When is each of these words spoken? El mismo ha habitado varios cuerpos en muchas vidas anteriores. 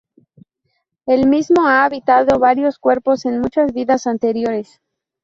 El 1.05 1.27
mismo 1.27 1.67
ha 1.67 1.85
habitado 1.85 2.39
varios 2.39 2.79
cuerpos 2.79 3.23
en 3.27 3.39
muchas 3.39 3.71
vidas 3.71 4.07
anteriores. 4.07 4.81